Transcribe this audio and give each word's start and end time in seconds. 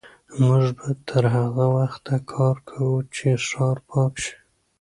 موږ 0.41 0.63
به 0.77 0.87
تر 1.07 1.23
هغه 1.35 1.65
وخته 1.77 2.15
کار 2.31 2.55
کوو 2.69 2.95
چې 3.15 3.27
ښار 3.47 3.77
پاک 3.89 4.13
شي. 4.23 4.35